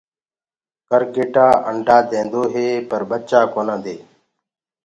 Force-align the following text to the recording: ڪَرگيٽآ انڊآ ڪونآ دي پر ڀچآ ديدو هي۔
ڪَرگيٽآ 0.89 1.47
انڊآ 1.69 1.97
ڪونآ 2.33 2.43
دي 2.53 2.67
پر 2.89 3.01
ڀچآ 3.09 3.41
ديدو 3.53 3.73
هي۔ 3.85 3.95